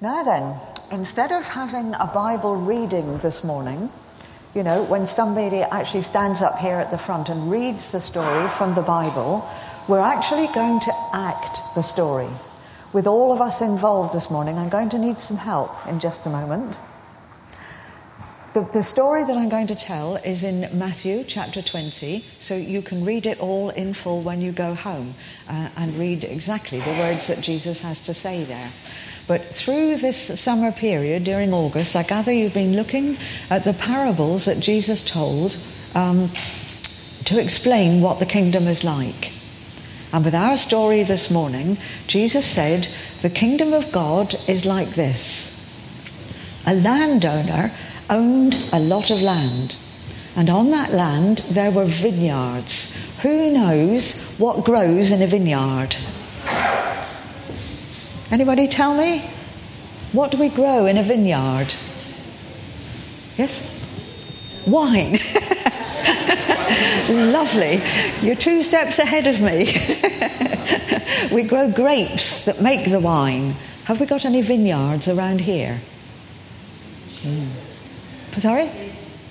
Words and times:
Now 0.00 0.22
then, 0.22 0.54
instead 0.92 1.32
of 1.32 1.42
having 1.44 1.94
a 1.94 2.10
Bible 2.12 2.54
reading 2.54 3.16
this 3.18 3.42
morning, 3.42 3.88
you 4.54 4.62
know, 4.62 4.84
when 4.84 5.06
somebody 5.06 5.62
actually 5.62 6.02
stands 6.02 6.42
up 6.42 6.58
here 6.58 6.76
at 6.76 6.90
the 6.90 6.98
front 6.98 7.30
and 7.30 7.50
reads 7.50 7.92
the 7.92 8.00
story 8.00 8.46
from 8.58 8.74
the 8.74 8.82
Bible, 8.82 9.48
we're 9.88 10.00
actually 10.00 10.48
going 10.48 10.80
to 10.80 10.92
act 11.14 11.60
the 11.74 11.80
story. 11.80 12.28
With 12.92 13.06
all 13.06 13.32
of 13.32 13.40
us 13.40 13.62
involved 13.62 14.14
this 14.14 14.30
morning, 14.30 14.58
I'm 14.58 14.68
going 14.68 14.90
to 14.90 14.98
need 14.98 15.18
some 15.18 15.38
help 15.38 15.74
in 15.86 15.98
just 15.98 16.26
a 16.26 16.30
moment. 16.30 16.76
The, 18.52 18.62
the, 18.72 18.82
story 18.82 19.24
that 19.24 19.36
I'm 19.36 19.48
going 19.48 19.66
to 19.68 19.74
tell 19.74 20.16
is 20.16 20.42
in 20.42 20.78
Matthew 20.78 21.24
chapter 21.24 21.62
20, 21.62 22.24
so 22.38 22.54
you 22.54 22.82
can 22.82 23.04
read 23.04 23.26
it 23.26 23.40
all 23.40 23.70
in 23.70 23.94
full 23.94 24.20
when 24.20 24.40
you 24.42 24.52
go 24.52 24.74
home 24.74 25.14
uh, 25.48 25.68
and 25.76 25.98
read 25.98 26.24
exactly 26.24 26.80
the 26.80 26.92
words 26.92 27.26
that 27.28 27.40
Jesus 27.40 27.80
has 27.80 28.00
to 28.04 28.14
say 28.14 28.44
there. 28.44 28.72
But 29.26 29.44
through 29.46 29.96
this 29.96 30.38
summer 30.40 30.70
period 30.70 31.24
during 31.24 31.52
August, 31.52 31.96
I 31.96 32.04
gather 32.04 32.32
you've 32.32 32.54
been 32.54 32.76
looking 32.76 33.16
at 33.50 33.64
the 33.64 33.72
parables 33.72 34.44
that 34.44 34.60
Jesus 34.60 35.02
told 35.02 35.56
um, 35.94 36.30
to 37.24 37.40
explain 37.40 38.02
what 38.02 38.20
the 38.20 38.26
kingdom 38.26 38.68
is 38.68 38.84
like. 38.84 39.32
And 40.12 40.24
with 40.24 40.34
our 40.34 40.56
story 40.56 41.02
this 41.02 41.30
morning, 41.30 41.76
Jesus 42.06 42.46
said, 42.46 42.88
The 43.22 43.30
kingdom 43.30 43.72
of 43.72 43.90
God 43.90 44.36
is 44.46 44.64
like 44.64 44.90
this. 44.90 45.52
A 46.64 46.74
landowner 46.74 47.72
owned 48.08 48.54
a 48.72 48.78
lot 48.78 49.10
of 49.10 49.20
land. 49.20 49.76
And 50.36 50.48
on 50.48 50.70
that 50.70 50.92
land, 50.92 51.38
there 51.50 51.72
were 51.72 51.84
vineyards. 51.84 52.96
Who 53.22 53.50
knows 53.50 54.34
what 54.38 54.64
grows 54.64 55.10
in 55.10 55.22
a 55.22 55.26
vineyard? 55.26 55.96
Anybody 58.30 58.66
tell 58.66 58.94
me? 58.94 59.20
What 60.12 60.30
do 60.30 60.38
we 60.38 60.48
grow 60.48 60.86
in 60.86 60.98
a 60.98 61.02
vineyard? 61.02 61.72
Yes? 63.36 63.72
Wine. 64.66 65.18
Lovely. 67.08 67.82
You're 68.22 68.34
two 68.34 68.62
steps 68.62 68.98
ahead 68.98 69.26
of 69.26 69.40
me. 69.40 69.76
we 71.32 71.42
grow 71.44 71.70
grapes 71.70 72.44
that 72.46 72.60
make 72.60 72.90
the 72.90 72.98
wine. 72.98 73.54
Have 73.84 74.00
we 74.00 74.06
got 74.06 74.24
any 74.24 74.42
vineyards 74.42 75.06
around 75.06 75.40
here? 75.42 75.80
Mm. 77.22 77.46
Sorry? 78.40 78.70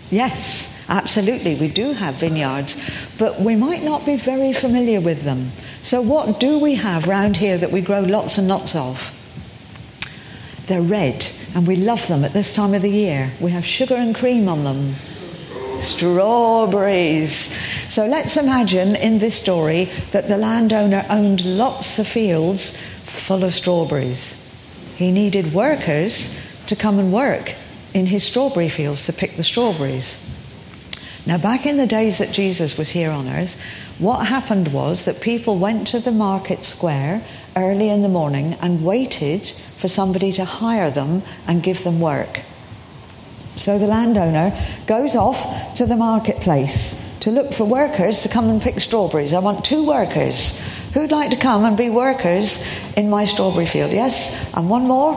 Yes, 0.09 0.73
absolutely. 0.87 1.55
We 1.55 1.67
do 1.67 1.91
have 1.91 2.15
vineyards, 2.15 2.77
but 3.17 3.41
we 3.41 3.55
might 3.55 3.83
not 3.83 4.05
be 4.05 4.15
very 4.15 4.53
familiar 4.53 5.01
with 5.01 5.23
them. 5.23 5.51
So, 5.85 6.01
what 6.01 6.39
do 6.39 6.57
we 6.57 6.73
have 6.73 7.05
round 7.05 7.37
here 7.37 7.59
that 7.59 7.71
we 7.71 7.79
grow 7.79 7.99
lots 7.99 8.39
and 8.39 8.47
lots 8.47 8.75
of? 8.75 9.11
They're 10.65 10.81
red, 10.81 11.27
and 11.53 11.67
we 11.67 11.75
love 11.75 12.07
them 12.07 12.23
at 12.25 12.33
this 12.33 12.55
time 12.55 12.73
of 12.73 12.81
the 12.81 12.89
year. 12.89 13.29
We 13.39 13.51
have 13.51 13.63
sugar 13.63 13.93
and 13.93 14.15
cream 14.15 14.49
on 14.49 14.63
them. 14.63 14.95
Strawberries. 15.81 17.53
So 17.87 18.07
let's 18.07 18.35
imagine 18.35 18.95
in 18.95 19.19
this 19.19 19.35
story 19.35 19.91
that 20.09 20.27
the 20.27 20.37
landowner 20.37 21.05
owned 21.07 21.45
lots 21.45 21.99
of 21.99 22.07
fields 22.07 22.75
full 23.03 23.43
of 23.43 23.53
strawberries. 23.53 24.33
He 24.95 25.11
needed 25.11 25.53
workers 25.53 26.35
to 26.65 26.75
come 26.75 26.97
and 26.97 27.13
work 27.13 27.53
in 27.93 28.07
his 28.07 28.23
strawberry 28.23 28.69
fields 28.69 29.05
to 29.05 29.13
pick 29.13 29.37
the 29.37 29.43
strawberries. 29.43 30.19
Now, 31.27 31.37
back 31.37 31.67
in 31.67 31.77
the 31.77 31.85
days 31.85 32.17
that 32.17 32.31
Jesus 32.31 32.75
was 32.75 32.89
here 32.89 33.11
on 33.11 33.27
earth, 33.27 33.55
what 33.99 34.27
happened 34.27 34.73
was 34.73 35.05
that 35.05 35.21
people 35.21 35.57
went 35.57 35.87
to 35.87 35.99
the 35.99 36.11
market 36.11 36.65
square 36.65 37.21
early 37.55 37.89
in 37.89 38.01
the 38.01 38.09
morning 38.09 38.57
and 38.61 38.83
waited 38.83 39.49
for 39.77 39.87
somebody 39.87 40.33
to 40.33 40.43
hire 40.43 40.91
them 40.91 41.21
and 41.47 41.63
give 41.63 41.83
them 41.83 42.01
work. 42.01 42.41
So 43.55 43.79
the 43.79 43.87
landowner 43.87 44.51
goes 44.85 45.15
off 45.15 45.75
to 45.75 45.85
the 45.85 45.95
marketplace 45.95 47.01
to 47.21 47.31
look 47.31 47.53
for 47.53 47.63
workers 47.63 48.23
to 48.23 48.29
come 48.29 48.49
and 48.49 48.61
pick 48.61 48.79
strawberries. 48.81 49.33
I 49.33 49.39
want 49.39 49.63
two 49.63 49.85
workers. 49.85 50.59
Who'd 50.93 51.11
like 51.11 51.31
to 51.31 51.37
come 51.37 51.63
and 51.63 51.77
be 51.77 51.89
workers 51.89 52.63
in 52.97 53.09
my 53.09 53.23
strawberry 53.23 53.65
field? 53.65 53.91
Yes? 53.91 54.53
And 54.53 54.69
one 54.69 54.87
more? 54.87 55.13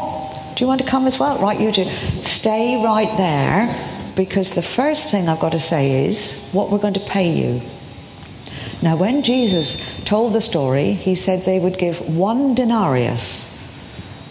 Do 0.55 0.65
you 0.65 0.69
want 0.69 0.81
to 0.81 0.87
come 0.87 1.06
as 1.06 1.19
well? 1.19 1.38
Right, 1.38 1.61
you 1.61 1.72
do. 1.72 1.84
Stay 2.22 2.83
right 2.83 3.17
there 3.17 4.12
because 4.15 4.55
the 4.55 4.62
first 4.62 5.11
thing 5.11 5.28
I've 5.28 5.41
got 5.41 5.53
to 5.53 5.61
say 5.61 6.06
is 6.06 6.37
what 6.53 6.71
we're 6.71 6.78
going 6.78 6.94
to 6.94 7.00
pay 7.00 7.33
you. 7.33 7.61
Now, 8.81 8.97
when 8.97 9.22
Jesus 9.22 9.83
told 10.05 10.33
the 10.33 10.41
story, 10.41 10.93
he 10.93 11.15
said 11.16 11.43
they 11.43 11.59
would 11.59 11.78
give 11.78 12.16
one 12.16 12.55
denarius. 12.55 13.47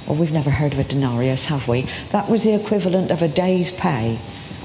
Well, 0.08 0.16
we've 0.18 0.32
never 0.32 0.50
heard 0.50 0.72
of 0.72 0.80
a 0.80 0.86
denarius, 0.86 1.48
have 1.48 1.68
we? 1.68 1.86
That 2.12 2.30
was 2.30 2.44
the 2.44 2.54
equivalent 2.54 3.12
of 3.12 3.22
a 3.22 3.28
day's 3.28 3.72
pay. 3.72 4.18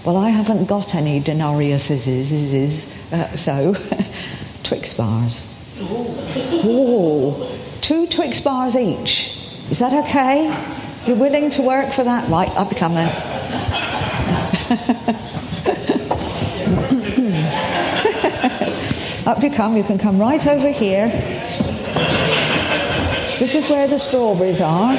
Well, 0.04 0.16
I 0.16 0.28
haven't 0.30 0.66
got 0.66 0.94
any 0.94 1.20
denariuses, 1.20 3.12
uh, 3.12 3.36
so 3.36 3.74
Twix 4.62 4.94
bars. 4.94 5.44
Oh, 5.80 7.58
two 7.80 8.06
Twix 8.06 8.40
bars 8.40 8.76
each. 8.76 9.36
Is 9.70 9.80
that 9.80 9.92
okay? 10.04 10.46
You're 11.06 11.16
willing 11.16 11.50
to 11.50 11.62
work 11.62 11.92
for 11.92 12.04
that? 12.04 12.28
Right, 12.28 12.50
I'll 12.50 12.68
become 12.68 12.94
then. 12.94 13.10
Up 19.26 19.42
you 19.42 19.50
come, 19.50 19.76
you 19.76 19.84
can 19.84 19.98
come 19.98 20.18
right 20.18 20.44
over 20.46 20.70
here. 20.70 21.08
This 23.38 23.54
is 23.54 23.68
where 23.68 23.86
the 23.86 23.98
strawberries 23.98 24.60
are. 24.60 24.96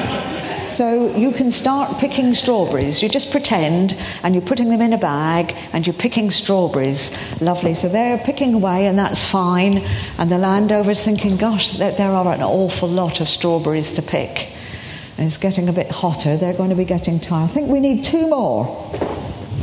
So 0.70 1.14
you 1.16 1.30
can 1.30 1.50
start 1.50 1.98
picking 1.98 2.34
strawberries. 2.34 3.02
You 3.02 3.08
just 3.08 3.30
pretend 3.30 3.96
and 4.22 4.34
you're 4.34 4.42
putting 4.42 4.70
them 4.70 4.80
in 4.80 4.92
a 4.92 4.98
bag 4.98 5.54
and 5.72 5.86
you're 5.86 5.94
picking 5.94 6.30
strawberries. 6.30 7.12
Lovely. 7.40 7.74
So 7.74 7.88
they're 7.88 8.18
picking 8.18 8.54
away 8.54 8.86
and 8.86 8.98
that's 8.98 9.24
fine. 9.24 9.78
And 10.18 10.30
the 10.30 10.38
landowner's 10.38 11.04
thinking, 11.04 11.36
gosh, 11.36 11.76
there 11.76 12.10
are 12.10 12.32
an 12.32 12.42
awful 12.42 12.88
lot 12.88 13.20
of 13.20 13.28
strawberries 13.28 13.92
to 13.92 14.02
pick 14.02 14.54
and 15.16 15.26
it's 15.26 15.36
getting 15.36 15.68
a 15.68 15.72
bit 15.72 15.90
hotter, 15.90 16.36
they're 16.36 16.54
going 16.54 16.70
to 16.70 16.76
be 16.76 16.84
getting 16.84 17.20
tired. 17.20 17.44
I 17.44 17.52
think 17.52 17.68
we 17.68 17.80
need 17.80 18.02
two 18.02 18.26
more. 18.28 18.90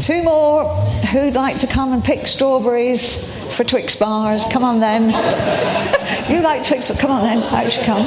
Two 0.01 0.23
more 0.23 0.73
who'd 1.11 1.33
like 1.33 1.59
to 1.59 1.67
come 1.67 1.91
and 1.91 2.03
pick 2.03 2.25
strawberries 2.25 3.17
for 3.51 3.63
Twix 3.63 3.95
bars. 3.95 4.43
Come 4.51 4.63
on 4.63 4.79
then. 4.79 5.09
you 6.29 6.41
like 6.41 6.63
Twix, 6.63 6.87
but 6.87 6.99
come 6.99 7.11
on 7.11 7.23
then. 7.23 7.43
Out 7.43 7.75
you 7.77 7.83
come. 7.83 8.05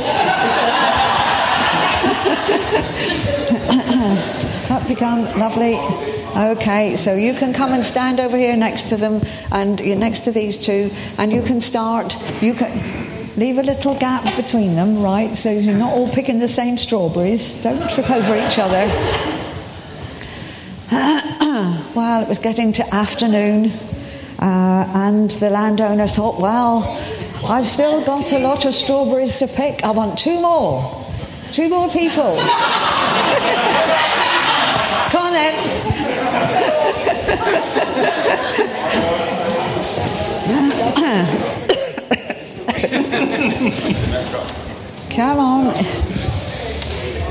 You 4.88 4.96
come. 4.96 5.24
Lovely. 5.38 5.78
Okay, 6.36 6.96
so 6.96 7.14
you 7.14 7.32
can 7.34 7.52
come 7.52 7.72
and 7.72 7.84
stand 7.84 8.18
over 8.18 8.36
here 8.36 8.56
next 8.56 8.88
to 8.88 8.96
them, 8.96 9.22
and 9.52 9.78
you're 9.80 9.96
next 9.96 10.20
to 10.20 10.32
these 10.32 10.58
two, 10.58 10.90
and 11.16 11.32
you 11.32 11.42
can 11.42 11.60
start. 11.60 12.16
You 12.42 12.54
can 12.54 12.72
Leave 13.36 13.58
a 13.58 13.64
little 13.64 13.96
gap 13.98 14.36
between 14.36 14.76
them, 14.76 15.02
right, 15.02 15.36
so 15.36 15.50
you're 15.50 15.76
not 15.76 15.92
all 15.92 16.08
picking 16.08 16.38
the 16.38 16.46
same 16.46 16.78
strawberries. 16.78 17.50
Don't 17.64 17.90
trip 17.90 18.08
over 18.08 18.36
each 18.36 18.60
other. 18.60 18.86
well, 21.96 22.22
it 22.22 22.28
was 22.28 22.38
getting 22.38 22.72
to 22.74 22.94
afternoon, 22.94 23.72
uh, 24.44 24.84
and 24.94 25.30
the 25.30 25.48
landowner 25.48 26.06
thought, 26.06 26.38
well, 26.38 26.84
I've 27.46 27.66
still 27.66 28.04
got 28.04 28.30
a 28.30 28.40
lot 28.40 28.66
of 28.66 28.74
strawberries 28.74 29.36
to 29.36 29.48
pick. 29.48 29.82
I 29.82 29.90
want 29.90 30.18
two 30.18 30.38
more. 30.38 31.02
Two 31.50 31.70
more 31.70 31.88
people. 31.88 32.36
Come 35.10 35.26
on 35.26 35.32
then. 35.32 35.54
come 45.10 45.38
on. 45.38 45.66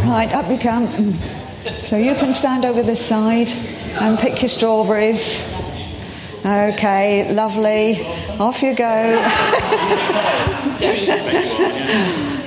Right, 0.07 0.31
up 0.33 0.49
you 0.49 0.57
come. 0.57 0.87
So 1.83 1.97
you 1.97 2.15
can 2.15 2.33
stand 2.33 2.65
over 2.65 2.81
this 2.81 3.05
side 3.05 3.49
and 3.99 4.17
pick 4.17 4.41
your 4.41 4.49
strawberries. 4.49 5.62
Okay, 6.45 7.33
lovely. 7.33 8.05
Off 8.37 8.61
you 8.61 8.75
go. 8.75 9.15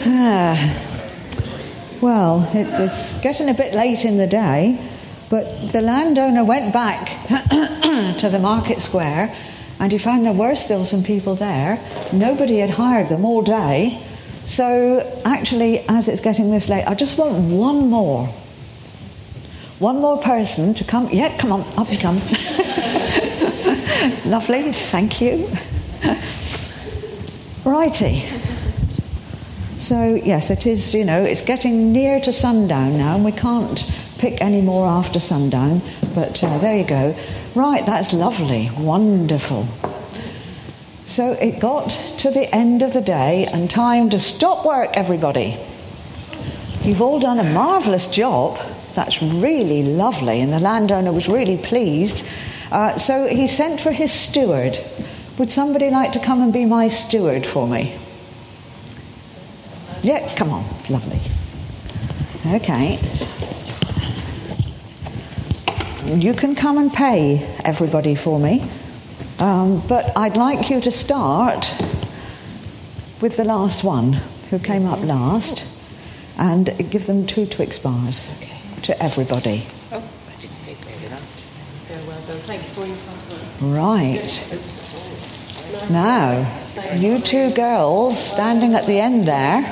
ah. 0.07 0.83
Well, 2.03 2.47
it's 2.53 3.19
getting 3.21 3.49
a 3.49 3.55
bit 3.55 3.73
late 3.73 4.05
in 4.05 4.19
the 4.19 4.27
day, 4.27 4.79
but 5.31 5.71
the 5.73 5.81
landowner 5.81 6.45
went 6.45 6.75
back 6.75 7.09
to 8.21 8.29
the 8.31 8.39
market 8.39 8.83
square 8.83 9.35
and 9.81 9.91
he 9.91 9.97
found 9.97 10.27
there 10.27 10.35
were 10.35 10.57
still 10.57 10.85
some 10.85 11.03
people 11.03 11.35
there. 11.35 11.79
Nobody 12.13 12.59
had 12.59 12.69
hired 12.71 13.09
them 13.09 13.25
all 13.25 13.41
day. 13.41 13.99
So, 14.45 15.21
actually, 15.25 15.81
as 15.89 16.09
it's 16.09 16.21
getting 16.21 16.51
this 16.51 16.69
late, 16.69 16.85
I 16.85 16.95
just 16.95 17.17
want 17.17 17.51
one 17.51 17.89
more. 17.89 18.27
One 19.79 20.01
more 20.03 20.19
person 20.21 20.75
to 20.75 20.85
come. 20.85 21.09
Yeah, 21.11 21.35
come 21.39 21.51
on, 21.51 21.63
up 21.79 21.91
you 21.91 21.99
come. 21.99 22.21
Lovely, 24.27 24.73
thank 24.73 25.21
you. 25.21 25.49
Righty. 27.65 28.25
So, 29.79 30.17
yes, 30.17 30.51
it 30.51 30.67
is, 30.67 30.93
you 30.95 31.05
know, 31.05 31.23
it's 31.23 31.43
getting 31.43 31.93
near 31.93 32.21
to 32.23 32.33
sundown 32.33 32.99
now, 32.99 33.15
and 33.15 33.25
we 33.25 33.31
can't 33.31 34.03
pick 34.19 34.41
any 34.41 34.61
more 34.63 34.85
after 34.85 35.21
sundown, 35.21 35.81
but 36.13 36.43
uh, 36.43 36.59
there 36.59 36.77
you 36.77 36.85
go. 36.85 37.15
Right, 37.55 37.87
that's 37.87 38.13
lovely, 38.13 38.69
wonderful. 38.77 39.69
So 41.07 41.31
it 41.33 41.61
got 41.61 41.91
to 42.19 42.33
the 42.33 42.53
end 42.53 42.83
of 42.83 42.93
the 42.93 43.01
day 43.01 43.47
and 43.47 43.71
time 43.71 44.11
to 44.11 44.19
stop 44.19 44.67
work, 44.67 44.91
everybody. 44.95 45.57
You've 46.83 47.01
all 47.01 47.21
done 47.21 47.39
a 47.39 47.45
marvellous 47.45 48.09
job. 48.09 48.59
That's 48.95 49.23
really 49.23 49.85
lovely, 49.85 50.41
and 50.41 50.53
the 50.53 50.59
landowner 50.59 51.13
was 51.13 51.29
really 51.29 51.59
pleased. 51.59 52.27
Uh, 52.71 52.99
so 52.99 53.27
he 53.29 53.47
sent 53.47 53.81
for 53.81 53.93
his 53.93 54.13
steward. 54.13 54.79
Would 55.39 55.53
somebody 55.53 55.91
like 55.91 56.13
to 56.13 56.21
come 56.21 56.43
and 56.43 56.53
be 56.53 56.65
my 56.65 56.89
steward 56.89 57.47
for 57.47 57.69
me? 57.69 57.97
Yeah, 60.03 60.35
come 60.35 60.51
on, 60.51 60.65
lovely. 60.89 61.21
Okay. 62.47 62.99
You 66.05 66.35
can 66.35 66.55
come 66.55 66.79
and 66.79 66.93
pay 66.93 67.45
everybody 67.65 68.15
for 68.15 68.39
me, 68.39 68.69
um, 69.41 69.83
but 69.89 70.17
I'd 70.17 70.37
like 70.37 70.71
you 70.71 70.81
to 70.81 70.91
start 70.93 71.75
with 73.21 73.37
the 73.37 73.45
last 73.45 73.83
one 73.83 74.13
who 74.51 74.61
came 74.61 74.87
up 74.87 75.03
last 75.03 75.67
and 76.39 76.73
give 76.91 77.07
them 77.07 77.27
two 77.27 77.47
Twix 77.47 77.81
bars 77.81 78.29
okay. 78.37 78.57
to 78.83 79.03
everybody. 79.03 79.67
Oh, 79.91 79.97
I 79.99 80.41
didn't 80.41 80.57
take 80.65 80.77
very 80.79 81.11
much. 81.11 81.23
Right. 83.61 84.43
Now, 85.91 86.45
you 86.97 87.21
two 87.21 87.51
girls 87.51 88.19
standing 88.19 88.75
at 88.75 88.87
the 88.87 88.99
end 88.99 89.27
there. 89.27 89.63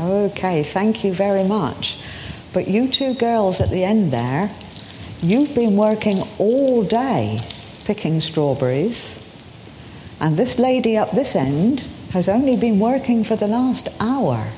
Okay, 0.00 0.62
thank 0.62 1.02
you 1.04 1.12
very 1.12 1.44
much. 1.44 1.98
But 2.52 2.68
you 2.68 2.88
two 2.88 3.14
girls 3.14 3.60
at 3.60 3.70
the 3.70 3.84
end 3.84 4.12
there, 4.12 4.50
you've 5.22 5.54
been 5.54 5.76
working 5.76 6.22
all 6.38 6.82
day 6.82 7.38
picking 7.84 8.20
strawberries, 8.20 9.18
and 10.20 10.36
this 10.36 10.58
lady 10.58 10.96
up 10.96 11.10
this 11.12 11.34
end 11.34 11.84
has 12.10 12.28
only 12.28 12.56
been 12.56 12.78
working 12.78 13.24
for 13.24 13.36
the 13.36 13.46
last 13.46 13.88
hour. 14.00 14.48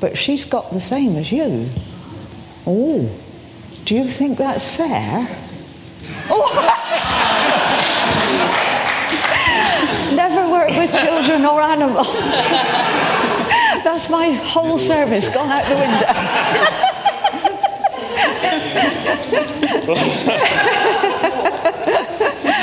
But 0.00 0.16
she's 0.16 0.44
got 0.44 0.70
the 0.70 0.80
same 0.80 1.16
as 1.16 1.32
you. 1.32 1.68
Oh, 2.66 3.10
do 3.84 3.94
you 3.94 4.08
think 4.08 4.38
that's 4.38 4.68
fair? 4.68 5.26
Oh. 6.28 6.76
Never 10.14 10.50
work 10.50 10.68
with 10.68 10.92
children 11.00 11.44
or 11.44 11.60
animals. 11.60 12.06
that's 13.84 14.08
my 14.10 14.30
whole 14.30 14.78
service 14.78 15.28
gone 15.28 15.50
out 15.50 15.66
the 15.66 15.76
window. 15.76 16.06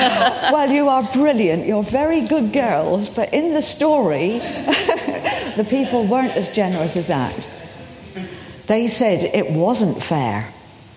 well, 0.52 0.70
you 0.70 0.88
are 0.90 1.04
brilliant. 1.12 1.66
You're 1.66 1.84
very 1.84 2.22
good 2.22 2.54
girls, 2.54 3.10
but 3.10 3.34
in 3.34 3.54
the 3.54 3.62
story, 3.62 4.40
the 5.58 5.66
people 5.70 6.06
weren't 6.06 6.36
as 6.36 6.50
generous 6.50 6.96
as 6.96 7.08
that. 7.08 7.48
They 8.68 8.88
said 8.88 9.24
it 9.24 9.52
wasn't 9.52 10.02
fair. 10.02 10.54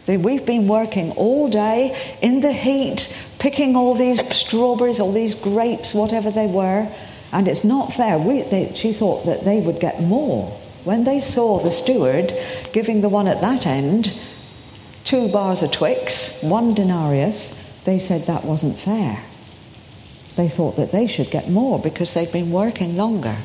We've 0.09 0.45
been 0.45 0.67
working 0.67 1.13
all 1.13 1.49
day 1.49 1.97
in 2.21 2.41
the 2.41 2.53
heat, 2.53 3.17
picking 3.39 3.77
all 3.77 3.95
these 3.95 4.21
strawberries, 4.35 4.99
all 4.99 5.13
these 5.13 5.35
grapes, 5.35 5.95
whatever 5.95 6.31
they 6.31 6.47
were, 6.47 6.89
and 7.33 7.47
it's 7.47 7.63
not 7.63 7.93
fair. 7.93 8.19
We, 8.19 8.43
they, 8.43 8.73
she 8.75 8.93
thought 8.93 9.27
that 9.27 9.45
they 9.45 9.61
would 9.61 9.79
get 9.79 10.03
more. 10.03 10.47
When 10.85 11.05
they 11.05 11.21
saw 11.21 11.59
the 11.61 11.71
steward 11.71 12.33
giving 12.73 13.03
the 13.03 13.09
one 13.09 13.29
at 13.29 13.41
that 13.41 13.67
end 13.67 14.13
two 15.05 15.31
bars 15.31 15.63
of 15.63 15.71
Twix, 15.71 16.41
one 16.43 16.75
denarius, 16.75 17.55
they 17.85 17.99
said 17.99 18.27
that 18.27 18.45
wasn't 18.45 18.79
fair. 18.79 19.23
They 20.37 20.49
thought 20.49 20.77
that 20.77 20.93
they 20.93 21.07
should 21.07 21.31
get 21.31 21.51
more 21.51 21.79
because 21.79 22.15
they'd 22.15 22.33
been 22.33 22.51
working 22.51 22.97
longer. 22.97 23.37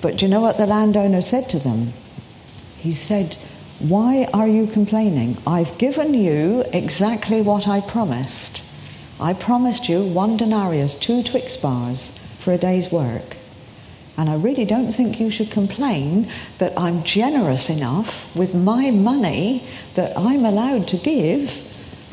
But 0.00 0.16
do 0.16 0.24
you 0.24 0.30
know 0.30 0.40
what 0.40 0.56
the 0.56 0.66
landowner 0.66 1.22
said 1.22 1.48
to 1.50 1.58
them? 1.58 1.92
He 2.78 2.94
said, 2.94 3.36
Why 3.78 4.28
are 4.34 4.48
you 4.48 4.66
complaining? 4.66 5.36
I've 5.46 5.78
given 5.78 6.14
you 6.14 6.64
exactly 6.72 7.40
what 7.40 7.68
I 7.68 7.80
promised. 7.80 8.62
I 9.20 9.34
promised 9.34 9.88
you 9.88 10.02
one 10.02 10.36
denarius, 10.36 10.98
two 10.98 11.22
Twix 11.22 11.56
bars 11.56 12.10
for 12.40 12.52
a 12.52 12.58
day's 12.58 12.90
work. 12.90 13.36
And 14.18 14.28
I 14.28 14.34
really 14.34 14.64
don't 14.64 14.92
think 14.92 15.20
you 15.20 15.30
should 15.30 15.50
complain 15.50 16.30
that 16.58 16.78
I'm 16.78 17.04
generous 17.04 17.70
enough 17.70 18.34
with 18.36 18.54
my 18.54 18.90
money 18.90 19.64
that 19.94 20.18
I'm 20.18 20.44
allowed 20.44 20.88
to 20.88 20.96
give 20.98 21.50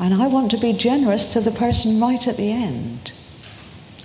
and 0.00 0.14
I 0.14 0.26
want 0.26 0.50
to 0.52 0.56
be 0.56 0.72
generous 0.72 1.30
to 1.34 1.40
the 1.40 1.50
person 1.50 2.00
right 2.00 2.26
at 2.26 2.38
the 2.38 2.50
end. 2.50 3.12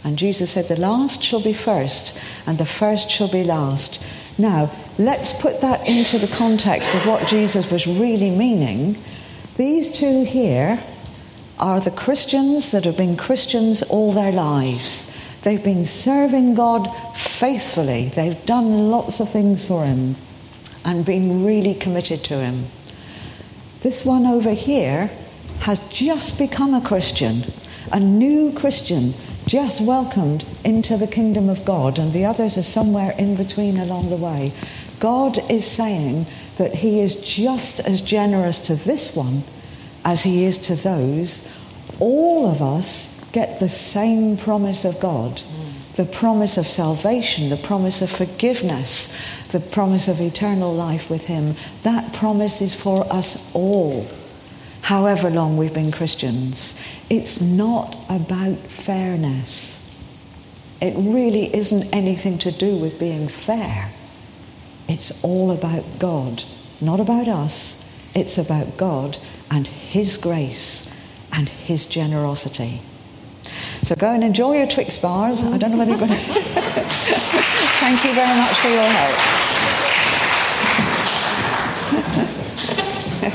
And 0.03 0.19
Jesus 0.19 0.51
said, 0.51 0.68
The 0.68 0.75
last 0.80 1.24
shall 1.24 1.42
be 1.42 1.53
first, 1.53 2.19
and 2.45 2.57
the 2.57 2.65
first 2.65 3.09
shall 3.09 3.31
be 3.31 3.44
last. 3.44 4.06
Now, 4.38 4.69
let's 5.00 5.33
put 5.33 5.62
that 5.62 5.88
into 5.88 6.19
the 6.19 6.27
context 6.27 6.94
of 6.94 7.07
what 7.07 7.27
Jesus 7.27 7.71
was 7.71 7.88
really 7.88 8.30
meaning. 8.30 8.97
These 9.56 9.97
two 9.97 10.25
here 10.25 10.83
are 11.57 11.80
the 11.80 11.92
Christians 11.92 12.71
that 12.71 12.83
have 12.83 12.97
been 12.97 13.15
Christians 13.15 13.81
all 13.83 14.12
their 14.12 14.33
lives. 14.33 15.09
They've 15.44 15.63
been 15.63 15.86
serving 15.86 16.56
God 16.56 16.88
faithfully, 17.39 18.09
they've 18.09 18.45
done 18.45 18.92
lots 18.92 19.21
of 19.21 19.30
things 19.30 19.65
for 19.65 19.86
Him 19.86 20.18
and 20.83 21.06
been 21.06 21.45
really 21.45 21.74
committed 21.74 22.24
to 22.25 22.39
Him. 22.39 22.65
This 23.81 24.03
one 24.03 24.25
over 24.25 24.51
here 24.51 25.09
has 25.62 25.80
just 25.90 26.38
become 26.38 26.74
a 26.74 26.81
Christian, 26.81 27.44
a 27.92 28.00
new 28.00 28.52
Christian, 28.54 29.13
just 29.48 29.81
welcomed 29.81 30.46
into 30.63 30.98
the 30.98 31.07
kingdom 31.07 31.50
of 31.50 31.66
God, 31.66 32.00
and 32.00 32.13
the 32.13 32.25
others 32.25 32.57
are 32.57 32.63
somewhere 32.63 33.12
in 33.18 33.36
between 33.36 33.78
along 33.78 34.10
the 34.10 34.18
way. 34.18 34.52
God 35.00 35.40
is 35.52 35.66
saying 35.66 36.25
that 36.57 36.74
He 36.74 37.00
is 37.00 37.16
just 37.24 37.80
as 37.81 38.02
generous 38.02 38.60
to 38.68 38.75
this 38.75 39.16
one 39.16 39.44
as 40.04 40.24
He 40.24 40.46
is 40.46 40.57
to 40.60 40.75
those. 40.75 41.48
All 42.00 42.50
of 42.50 42.62
us 42.62 43.12
get 43.31 43.60
the 43.60 43.69
same 43.69 44.38
promise 44.38 44.86
of 44.86 45.00
God 45.00 45.42
the 45.96 46.06
promise 46.06 46.57
of 46.57 46.68
salvation, 46.68 47.48
the 47.48 47.56
promise 47.56 48.02
of 48.02 48.12
forgiveness, 48.12 49.16
the 49.54 49.62
promise 49.62 50.09
of 50.09 50.19
eternal 50.19 50.74
life 50.74 51.09
with 51.09 51.24
Him. 51.24 51.56
That 51.83 52.12
promise 52.12 52.62
is 52.62 52.74
for 52.74 53.06
us 53.14 53.50
all 53.54 54.06
however 54.85 55.31
long 55.31 55.57
we've 55.57 55.73
been 55.73 55.92
Christians. 55.92 56.75
It's 57.09 57.42
not 57.42 57.97
about 58.07 58.56
fairness. 58.57 59.81
It 60.80 60.94
really 60.95 61.56
isn't 61.56 61.92
anything 61.92 62.37
to 62.39 62.51
do 62.51 62.77
with 62.77 62.99
being 62.99 63.27
fair. 63.27 63.92
It's 64.87 65.23
all 65.23 65.49
about 65.49 65.83
God, 65.97 66.44
not 66.81 66.99
about 66.99 67.27
us. 67.27 67.83
It's 68.13 68.37
about 68.37 68.77
God 68.77 69.18
and 69.49 69.65
His 69.65 70.18
grace 70.18 70.87
and 71.33 71.49
His 71.49 71.87
generosity. 71.87 72.80
So 73.81 73.95
go 73.95 74.13
and 74.13 74.23
enjoy 74.23 74.57
your 74.57 74.68
Twix 74.68 74.99
bars. 74.99 75.44
I 75.44 75.57
don't 75.57 75.71
know 75.71 75.80
whether 75.80 75.95
you're 75.95 75.99
going 75.99 76.11
to. 76.13 76.18
Thank 77.81 78.06
you 78.06 78.13
very 78.13 78.37
much 78.37 78.56
for 78.57 78.68
your 78.68 78.87
help. 78.87 79.45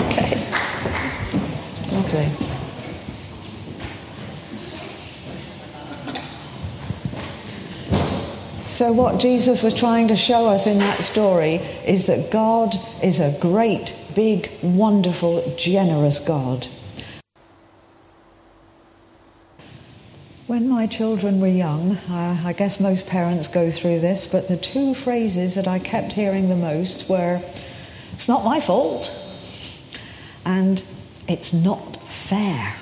okay. 0.07 0.41
Lovely. 2.13 2.51
So, 8.81 8.93
what 8.93 9.21
Jesus 9.21 9.63
was 9.63 9.75
trying 9.75 10.09
to 10.09 10.17
show 10.17 10.47
us 10.47 10.67
in 10.67 10.79
that 10.79 11.03
story 11.03 11.57
is 11.87 12.07
that 12.07 12.31
God 12.31 12.75
is 13.03 13.21
a 13.21 13.37
great, 13.39 13.95
big, 14.15 14.51
wonderful, 14.63 15.55
generous 15.59 16.19
God. 16.19 16.67
When 20.47 20.67
my 20.67 20.87
children 20.87 21.43
were 21.43 21.47
young, 21.47 21.99
uh, 22.09 22.41
I 22.43 22.55
guess 22.55 22.81
most 22.81 23.07
parents 23.07 23.49
go 23.49 23.71
through 23.71 24.01
this, 24.01 24.25
but 24.25 24.49
the 24.49 24.57
two 24.57 24.95
phrases 24.95 25.57
that 25.57 25.69
I 25.69 25.79
kept 25.79 26.13
hearing 26.13 26.49
the 26.49 26.57
most 26.57 27.07
were, 27.07 27.43
It's 28.15 28.29
not 28.29 28.47
my 28.47 28.63
fault, 28.63 29.13
and 30.47 30.83
It's 31.29 31.53
not 31.53 32.01
fair. 32.09 32.77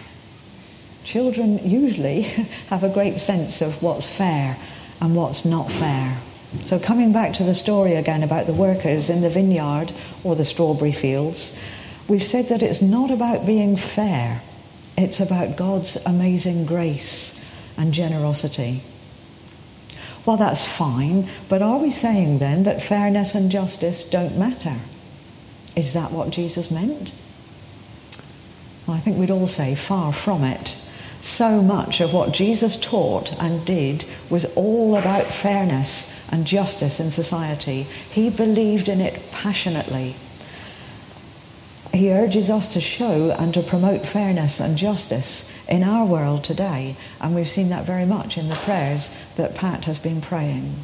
Children 1.02 1.58
usually 1.68 2.22
have 2.68 2.84
a 2.84 2.88
great 2.88 3.18
sense 3.18 3.60
of 3.60 3.82
what's 3.82 4.06
fair 4.06 4.58
and 5.00 5.14
what's 5.14 5.44
not 5.44 5.70
fair. 5.70 6.18
So, 6.64 6.78
coming 6.78 7.12
back 7.12 7.34
to 7.34 7.44
the 7.44 7.54
story 7.54 7.94
again 7.94 8.22
about 8.22 8.46
the 8.46 8.54
workers 8.54 9.10
in 9.10 9.20
the 9.20 9.30
vineyard 9.30 9.92
or 10.24 10.34
the 10.34 10.44
strawberry 10.44 10.92
fields, 10.92 11.56
we've 12.08 12.24
said 12.24 12.48
that 12.48 12.62
it's 12.62 12.80
not 12.80 13.10
about 13.10 13.46
being 13.46 13.76
fair, 13.76 14.40
It's 14.96 15.20
about 15.20 15.56
God's 15.56 15.96
amazing 16.04 16.66
grace 16.66 17.38
and 17.76 17.94
generosity. 17.94 18.82
Well, 20.26 20.36
that's 20.36 20.64
fine, 20.64 21.28
but 21.48 21.62
are 21.62 21.78
we 21.78 21.92
saying 21.92 22.40
then 22.40 22.64
that 22.64 22.82
fairness 22.82 23.36
and 23.36 23.50
justice 23.50 24.02
don't 24.02 24.36
matter? 24.36 24.74
Is 25.76 25.92
that 25.92 26.10
what 26.10 26.30
Jesus 26.30 26.70
meant? 26.70 27.12
Well, 28.86 28.96
I 28.96 29.00
think 29.00 29.18
we'd 29.18 29.30
all 29.30 29.46
say 29.46 29.76
far 29.76 30.12
from 30.12 30.42
it. 30.42 30.74
So 31.20 31.60
much 31.62 32.00
of 32.00 32.12
what 32.12 32.32
Jesus 32.32 32.76
taught 32.76 33.32
and 33.40 33.64
did 33.64 34.04
was 34.30 34.44
all 34.54 34.96
about 34.96 35.26
fairness 35.26 36.12
and 36.30 36.46
justice 36.46 37.00
in 37.00 37.10
society. 37.10 37.86
He 38.10 38.30
believed 38.30 38.88
in 38.88 39.00
it 39.00 39.20
passionately. 39.30 40.16
He 41.92 42.12
urges 42.12 42.50
us 42.50 42.68
to 42.74 42.80
show 42.80 43.30
and 43.32 43.52
to 43.54 43.62
promote 43.62 44.06
fairness 44.06 44.60
and 44.60 44.76
justice 44.76 45.44
in 45.68 45.82
our 45.82 46.04
world 46.06 46.44
today, 46.44 46.96
and 47.20 47.34
we've 47.34 47.48
seen 47.48 47.70
that 47.70 47.86
very 47.86 48.06
much 48.06 48.38
in 48.38 48.48
the 48.48 48.54
prayers 48.56 49.10
that 49.36 49.54
Pat 49.54 49.84
has 49.84 49.98
been 49.98 50.20
praying. 50.20 50.74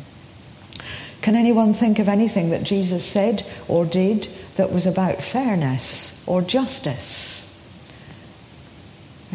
Can 1.22 1.36
anyone 1.36 1.72
think 1.72 1.98
of 1.98 2.08
anything 2.08 2.50
that 2.50 2.64
Jesus 2.64 3.04
said 3.04 3.46
or 3.66 3.86
did 3.86 4.28
that 4.56 4.72
was 4.72 4.86
about 4.86 5.22
fairness 5.22 6.22
or 6.26 6.42
justice? 6.42 7.33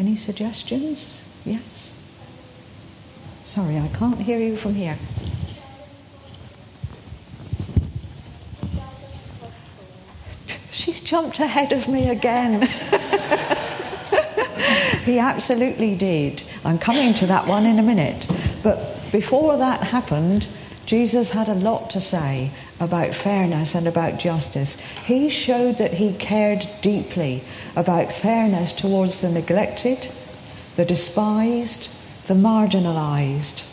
Any 0.00 0.16
suggestions? 0.16 1.22
Yes? 1.44 1.92
Sorry, 3.44 3.78
I 3.78 3.86
can't 3.88 4.18
hear 4.18 4.38
you 4.38 4.56
from 4.56 4.72
here. 4.72 4.96
She's 10.70 11.02
jumped 11.02 11.38
ahead 11.38 11.74
of 11.74 11.86
me 11.86 12.08
again. 12.08 12.62
he 15.04 15.18
absolutely 15.18 15.94
did. 15.96 16.44
I'm 16.64 16.78
coming 16.78 17.12
to 17.12 17.26
that 17.26 17.46
one 17.46 17.66
in 17.66 17.78
a 17.78 17.82
minute. 17.82 18.26
But 18.62 19.12
before 19.12 19.58
that 19.58 19.82
happened, 19.82 20.46
Jesus 20.86 21.32
had 21.32 21.50
a 21.50 21.54
lot 21.54 21.90
to 21.90 22.00
say 22.00 22.52
about 22.80 23.14
fairness 23.14 23.74
and 23.74 23.86
about 23.86 24.18
justice. 24.18 24.74
He 25.04 25.28
showed 25.28 25.78
that 25.78 25.94
he 25.94 26.14
cared 26.14 26.66
deeply 26.80 27.44
about 27.76 28.12
fairness 28.12 28.72
towards 28.72 29.20
the 29.20 29.30
neglected, 29.30 30.10
the 30.76 30.84
despised, 30.84 31.90
the 32.26 32.34
marginalized. 32.34 33.66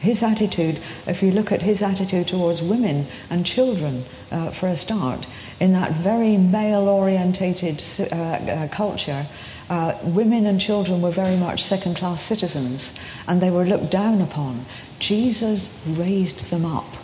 His 0.00 0.20
attitude, 0.20 0.80
if 1.06 1.22
you 1.22 1.30
look 1.30 1.52
at 1.52 1.62
his 1.62 1.80
attitude 1.80 2.26
towards 2.26 2.60
women 2.60 3.06
and 3.30 3.46
children, 3.46 4.04
uh, 4.32 4.50
for 4.50 4.66
a 4.66 4.76
start, 4.76 5.28
in 5.60 5.72
that 5.74 5.92
very 5.92 6.36
male 6.36 6.88
orientated 6.88 7.82
uh, 8.00 8.14
uh, 8.14 8.68
culture, 8.68 9.26
uh, 9.70 9.96
women 10.02 10.44
and 10.44 10.60
children 10.60 11.00
were 11.00 11.10
very 11.10 11.36
much 11.36 11.62
second 11.62 11.96
class 11.96 12.22
citizens 12.22 12.94
and 13.28 13.40
they 13.40 13.50
were 13.50 13.64
looked 13.64 13.90
down 13.90 14.20
upon. 14.20 14.64
Jesus 14.98 15.70
raised 15.86 16.50
them 16.50 16.64
up. 16.64 17.01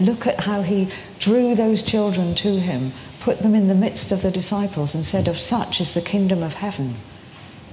Look 0.00 0.26
at 0.26 0.40
how 0.40 0.62
he 0.62 0.90
drew 1.18 1.54
those 1.54 1.82
children 1.82 2.34
to 2.36 2.58
him, 2.58 2.92
put 3.20 3.40
them 3.40 3.54
in 3.54 3.68
the 3.68 3.74
midst 3.74 4.10
of 4.10 4.22
the 4.22 4.30
disciples, 4.30 4.94
and 4.94 5.04
said, 5.06 5.28
Of 5.28 5.38
such 5.38 5.80
is 5.80 5.94
the 5.94 6.00
kingdom 6.00 6.42
of 6.42 6.54
heaven. 6.54 6.96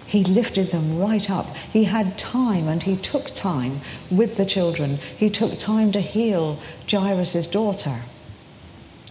He 0.06 0.24
lifted 0.26 0.68
them 0.68 1.00
right 1.00 1.30
up. 1.30 1.56
He 1.72 1.86
had 1.86 2.18
time 2.18 2.68
and 2.68 2.84
he 2.84 2.98
took 2.98 3.28
time 3.28 3.80
with 4.10 4.36
the 4.36 4.46
children. 4.46 4.98
He 5.18 5.30
took 5.30 5.58
time 5.58 5.94
to 5.94 6.02
heal 6.02 6.60
Jairus' 6.90 7.48
daughter. 7.48 8.02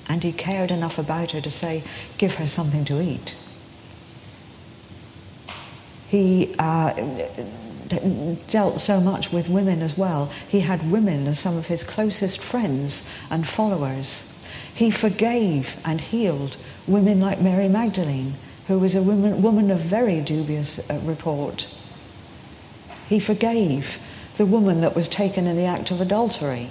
And 0.06 0.22
he 0.22 0.30
cared 0.30 0.70
enough 0.70 0.98
about 0.98 1.30
her 1.30 1.40
to 1.40 1.50
say, 1.50 1.84
Give 2.18 2.34
her 2.34 2.46
something 2.46 2.84
to 2.84 3.00
eat. 3.00 3.34
He 6.08 6.54
uh, 6.58 6.92
dealt 8.48 8.80
so 8.80 9.00
much 9.00 9.32
with 9.32 9.48
women 9.48 9.82
as 9.82 9.98
well. 9.98 10.30
He 10.48 10.60
had 10.60 10.90
women 10.90 11.26
as 11.26 11.38
some 11.38 11.56
of 11.56 11.66
his 11.66 11.84
closest 11.84 12.40
friends 12.40 13.02
and 13.30 13.46
followers. 13.46 14.24
He 14.74 14.90
forgave 14.90 15.76
and 15.84 16.00
healed 16.00 16.56
women 16.86 17.20
like 17.20 17.40
Mary 17.40 17.68
Magdalene, 17.68 18.34
who 18.68 18.78
was 18.78 18.94
a 18.94 19.02
woman, 19.02 19.42
woman 19.42 19.70
of 19.70 19.80
very 19.80 20.20
dubious 20.20 20.78
uh, 20.88 21.00
report. 21.02 21.66
He 23.08 23.18
forgave 23.18 23.98
the 24.36 24.46
woman 24.46 24.80
that 24.80 24.96
was 24.96 25.08
taken 25.08 25.46
in 25.46 25.56
the 25.56 25.64
act 25.64 25.90
of 25.90 26.00
adultery. 26.00 26.70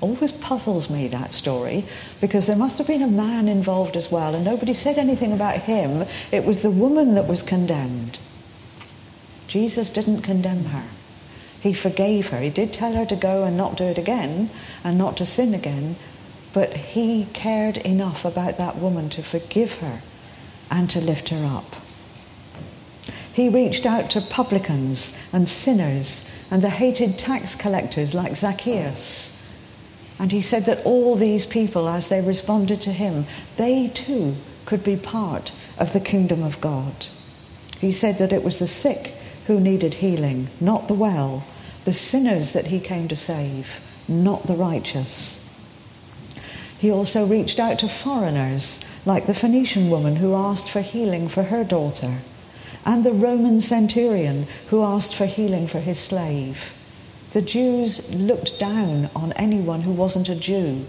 Always 0.00 0.30
puzzles 0.30 0.88
me 0.88 1.08
that 1.08 1.34
story 1.34 1.84
because 2.20 2.46
there 2.46 2.56
must 2.56 2.78
have 2.78 2.86
been 2.86 3.02
a 3.02 3.08
man 3.08 3.48
involved 3.48 3.96
as 3.96 4.10
well, 4.12 4.34
and 4.34 4.44
nobody 4.44 4.72
said 4.72 4.96
anything 4.96 5.32
about 5.32 5.56
him. 5.56 6.06
It 6.30 6.44
was 6.44 6.62
the 6.62 6.70
woman 6.70 7.14
that 7.14 7.26
was 7.26 7.42
condemned. 7.42 8.20
Jesus 9.48 9.88
didn't 9.90 10.22
condemn 10.22 10.66
her. 10.66 10.84
He 11.60 11.72
forgave 11.72 12.28
her. 12.28 12.38
He 12.38 12.50
did 12.50 12.72
tell 12.72 12.92
her 12.92 13.06
to 13.06 13.16
go 13.16 13.42
and 13.42 13.56
not 13.56 13.76
do 13.76 13.84
it 13.84 13.98
again 13.98 14.50
and 14.84 14.96
not 14.96 15.16
to 15.16 15.26
sin 15.26 15.54
again, 15.54 15.96
but 16.52 16.72
he 16.72 17.26
cared 17.32 17.78
enough 17.78 18.24
about 18.24 18.58
that 18.58 18.76
woman 18.76 19.08
to 19.10 19.22
forgive 19.22 19.74
her 19.78 20.02
and 20.70 20.88
to 20.90 21.00
lift 21.00 21.30
her 21.30 21.44
up. 21.44 21.76
He 23.32 23.48
reached 23.48 23.86
out 23.86 24.10
to 24.10 24.20
publicans 24.20 25.12
and 25.32 25.48
sinners 25.48 26.24
and 26.50 26.62
the 26.62 26.70
hated 26.70 27.18
tax 27.18 27.54
collectors 27.54 28.14
like 28.14 28.36
Zacchaeus. 28.36 29.34
And 30.18 30.32
he 30.32 30.42
said 30.42 30.66
that 30.66 30.84
all 30.84 31.14
these 31.14 31.46
people, 31.46 31.88
as 31.88 32.08
they 32.08 32.20
responded 32.20 32.80
to 32.82 32.92
him, 32.92 33.26
they 33.56 33.88
too 33.88 34.34
could 34.66 34.82
be 34.82 34.96
part 34.96 35.52
of 35.78 35.92
the 35.92 36.00
kingdom 36.00 36.42
of 36.42 36.60
God. 36.60 37.06
He 37.80 37.92
said 37.92 38.18
that 38.18 38.32
it 38.32 38.42
was 38.42 38.58
the 38.58 38.66
sick 38.66 39.14
who 39.48 39.58
needed 39.58 39.94
healing, 39.94 40.46
not 40.60 40.88
the 40.88 40.94
well, 40.94 41.42
the 41.84 41.92
sinners 41.92 42.52
that 42.52 42.66
he 42.66 42.78
came 42.78 43.08
to 43.08 43.16
save, 43.16 43.80
not 44.06 44.46
the 44.46 44.54
righteous. 44.54 45.42
He 46.78 46.90
also 46.90 47.26
reached 47.26 47.58
out 47.58 47.78
to 47.78 47.88
foreigners, 47.88 48.78
like 49.06 49.26
the 49.26 49.34
Phoenician 49.34 49.88
woman 49.88 50.16
who 50.16 50.34
asked 50.34 50.68
for 50.70 50.82
healing 50.82 51.30
for 51.30 51.44
her 51.44 51.64
daughter, 51.64 52.18
and 52.84 53.04
the 53.04 53.12
Roman 53.12 53.62
centurion 53.62 54.46
who 54.68 54.82
asked 54.82 55.14
for 55.14 55.24
healing 55.24 55.66
for 55.66 55.80
his 55.80 55.98
slave. 55.98 56.74
The 57.32 57.42
Jews 57.42 58.12
looked 58.12 58.58
down 58.58 59.08
on 59.16 59.32
anyone 59.32 59.80
who 59.80 59.92
wasn't 59.92 60.28
a 60.28 60.36
Jew. 60.36 60.84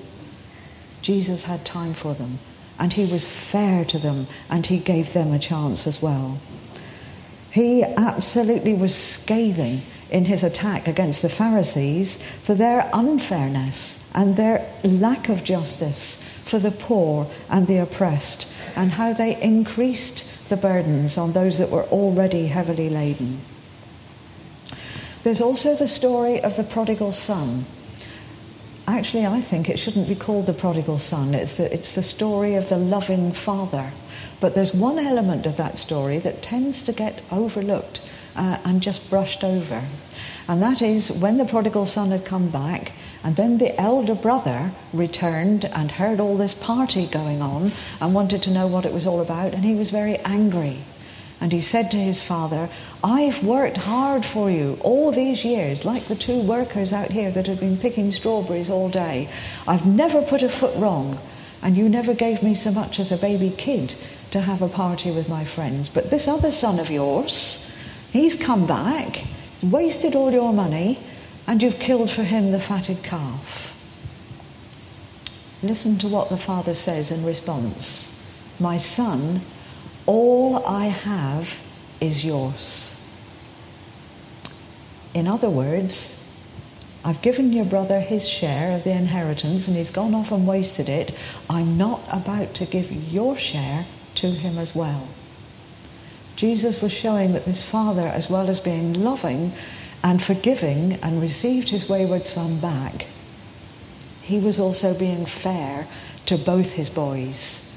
Jesus 1.02 1.44
had 1.44 1.66
time 1.66 1.94
for 1.94 2.14
them, 2.14 2.40
and 2.78 2.92
he 2.92 3.06
was 3.06 3.26
fair 3.26 3.86
to 3.86 3.98
them, 3.98 4.28
and 4.50 4.66
he 4.66 4.80
gave 4.80 5.14
them 5.14 5.32
a 5.32 5.40
chance 5.40 5.88
as 5.88 6.02
well. 6.02 6.40
He 7.52 7.84
absolutely 7.84 8.74
was 8.74 8.96
scathing 8.96 9.82
in 10.10 10.26
his 10.26 10.44
attack 10.44 10.88
against 10.88 11.22
the 11.22 11.30
Pharisees 11.30 12.20
for 12.44 12.54
their 12.54 12.90
unfairness 12.94 14.04
and 14.14 14.36
their 14.36 14.68
lack 14.84 15.30
of 15.30 15.44
justice 15.44 16.22
for 16.46 16.60
the 16.60 16.72
poor 16.72 17.28
and 17.50 17.68
the 17.68 17.78
oppressed, 17.78 18.48
and 18.76 18.92
how 18.92 19.14
they 19.14 19.40
increased 19.42 20.26
the 20.50 20.58
burdens 20.58 21.18
on 21.18 21.34
those 21.34 21.60
that 21.60 21.70
were 21.70 21.84
already 21.84 22.48
heavily 22.48 22.90
laden. 22.90 23.40
There's 25.24 25.42
also 25.42 25.76
the 25.76 25.88
story 25.88 26.42
of 26.42 26.56
the 26.56 26.64
prodigal 26.64 27.12
son. 27.12 27.66
Actually, 28.98 29.26
I 29.26 29.42
think 29.42 29.70
it 29.70 29.80
shouldn't 29.80 30.08
be 30.08 30.16
called 30.16 30.46
the 30.46 30.54
prodigal 30.54 30.98
son. 30.98 31.34
It's 31.34 31.58
the, 31.58 31.74
it's 31.74 31.92
the 31.92 32.04
story 32.04 32.56
of 32.56 32.70
the 32.70 32.78
loving 32.78 33.32
father 33.32 33.92
but 34.40 34.56
there's 34.56 34.74
one 34.74 35.00
element 35.00 35.46
of 35.46 35.58
that 35.58 35.78
story 35.78 36.18
that 36.20 36.42
tends 36.42 36.82
to 36.84 36.94
get 36.94 37.22
overlooked 37.32 38.02
uh, 38.36 38.58
and 38.64 38.82
just 38.82 39.10
brushed 39.10 39.44
over. 39.44 39.84
And 40.48 40.62
that 40.62 40.82
is 40.82 41.12
when 41.12 41.38
the 41.38 41.46
prodigal 41.46 41.86
son 41.86 42.12
had 42.12 42.26
come 42.26 42.50
back, 42.50 42.94
and 43.24 43.36
then 43.36 43.58
the 43.58 43.80
elder 43.80 44.16
brother 44.16 44.72
returned 44.94 45.66
and 45.66 45.92
heard 45.92 46.20
all 46.20 46.38
this 46.38 46.54
party 46.54 47.06
going 47.06 47.42
on 47.42 47.72
and 48.00 48.14
wanted 48.14 48.42
to 48.44 48.52
know 48.52 48.66
what 48.66 48.86
it 48.86 48.94
was 48.94 49.06
all 49.06 49.20
about, 49.20 49.54
and 49.54 49.64
he 49.64 49.76
was 49.76 49.90
very 49.90 50.18
angry. 50.20 50.80
And 51.42 51.54
he 51.54 51.62
said 51.62 51.90
to 51.92 51.98
his 51.98 52.22
father, 52.22 52.70
I've 53.04 53.44
worked 53.44 53.78
hard 53.78 54.26
for 54.26 54.52
you 54.52 54.78
all 54.82 55.12
these 55.12 55.46
years, 55.46 55.86
like 55.86 56.06
the 56.06 56.16
two 56.16 56.42
workers 56.42 56.92
out 56.92 57.12
here 57.12 57.32
that 57.32 57.48
have 57.48 57.62
been 57.62 57.78
picking 57.78 58.12
strawberries 58.12 58.70
all 58.70 58.90
day. 58.90 59.30
I've 59.66 59.86
never 59.86 60.22
put 60.22 60.44
a 60.44 60.50
foot 60.50 60.76
wrong, 60.76 61.18
and 61.62 61.78
you 61.78 61.88
never 61.88 62.14
gave 62.14 62.44
me 62.44 62.56
so 62.56 62.72
much 62.72 63.00
as 63.00 63.12
a 63.12 63.18
baby 63.18 63.52
kid 63.52 63.96
to 64.32 64.42
have 64.42 64.62
a 64.62 64.68
party 64.68 65.12
with 65.12 65.30
my 65.30 65.46
friends. 65.46 65.88
But 65.88 66.10
this 66.10 66.28
other 66.28 66.52
son 66.52 66.78
of 66.78 66.92
yours, 66.92 67.74
he's 68.12 68.36
come 68.36 68.68
back, 68.68 69.24
wasted 69.64 70.16
all 70.16 70.32
your 70.32 70.52
money, 70.52 71.00
and 71.48 71.64
you've 71.64 71.80
killed 71.80 72.12
for 72.12 72.24
him 72.24 72.52
the 72.52 72.60
fatted 72.60 73.02
calf. 73.02 73.74
Listen 75.64 75.98
to 76.00 76.08
what 76.08 76.30
the 76.30 76.38
father 76.38 76.74
says 76.74 77.12
in 77.12 77.26
response. 77.26 78.14
My 78.60 78.78
son, 78.78 79.42
all 80.06 80.66
I 80.66 80.86
have 80.86 81.50
is 82.02 82.24
yours. 82.24 82.96
In 85.14 85.28
other 85.28 85.50
words, 85.50 86.16
I've 87.04 87.22
given 87.22 87.54
your 87.54 87.66
brother 87.66 88.00
his 88.00 88.28
share 88.28 88.76
of 88.76 88.84
the 88.84 88.92
inheritance 88.92 89.68
and 89.68 89.78
he's 89.78 89.92
gone 89.92 90.14
off 90.14 90.32
and 90.32 90.48
wasted 90.48 90.90
it. 90.90 91.14
I'm 91.50 91.78
not 91.78 92.02
about 92.12 92.54
to 92.56 92.66
give 92.66 92.92
your 92.92 93.38
share 93.38 93.86
to 94.16 94.32
him 94.32 94.58
as 94.58 94.76
well. 94.76 95.08
Jesus 96.36 96.82
was 96.82 96.92
showing 96.92 97.34
that 97.34 97.46
this 97.46 97.64
father, 97.64 98.08
as 98.08 98.30
well 98.30 98.50
as 98.50 98.60
being 98.60 98.94
loving 98.94 99.54
and 100.04 100.22
forgiving 100.22 100.94
and 101.04 101.22
received 101.22 101.70
his 101.70 101.90
wayward 101.90 102.26
son 102.26 102.60
back, 102.60 103.08
he 104.22 104.40
was 104.40 104.60
also 104.60 104.98
being 104.98 105.26
fair 105.26 105.88
to 106.28 106.38
both 106.38 106.74
his 106.74 106.90
boys. 106.90 107.69